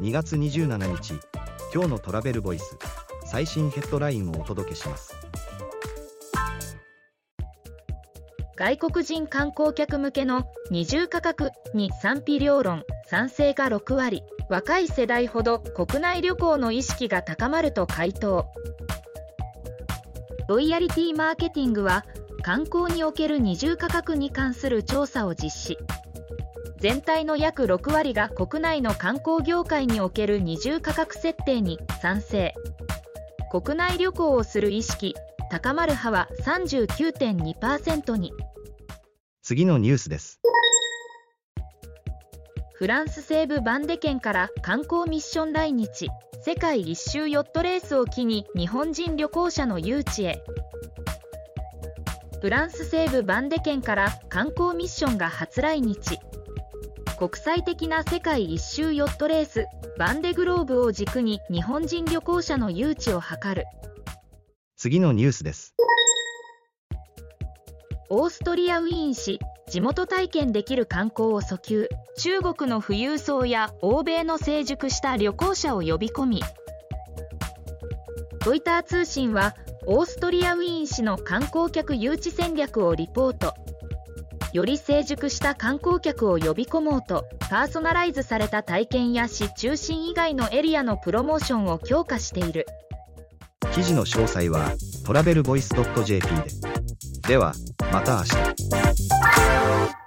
[0.00, 1.20] 2月27日
[1.74, 2.78] 今日のトラベルボイス
[3.26, 5.14] 最新ヘッドラインをお届けします。
[8.56, 18.46] 外国人観光客向けの二重価格に賛否両論賛成が6割若い世代ほど国内旅行の意識が高まると回答。
[20.48, 22.06] ロイヤリティマーケティングは
[22.42, 25.78] 観光における二重価格に関する調査を実施。
[26.80, 32.54] 全体の約6割が国内の観光業界における二重価格設定に賛成。
[33.50, 35.14] 国内旅行をする意識
[35.50, 38.32] 高まる派は39.2%に。
[39.42, 40.40] 次のニュースです。
[42.72, 46.08] フランス西部バンデ県から観光ミッション来日。
[46.42, 50.42] 世界一周ヨットレースを機に日本人旅行者の誘致へ。
[52.40, 56.18] フランス西部バンデ県から観光ミッションが初来日
[57.20, 59.66] 国際的な世界一周ヨットレース
[59.98, 63.66] バンデグローブを軸に日本人旅行者の誘致を図る。
[64.78, 65.74] 次のニュースです。
[68.08, 71.90] オーストリアウィーン市地元体験できる観光を訴求。
[72.16, 76.42] 中国の富裕層や欧米の成熟した旅行者を呼び込み。
[78.46, 79.54] ロイター通信は
[79.86, 83.52] オーストリアウィーン市の観光客誘致戦略をリポート
[84.52, 92.66] より成熟した観光客を呼び込もうとパーソナライズされた体験や市中心以外のエリアのプロモーションを強化している。
[93.72, 94.72] 記事の詳細は
[95.06, 95.70] トラベルボイス
[96.04, 97.28] .jp で。
[97.28, 97.52] では
[97.92, 100.00] また明日。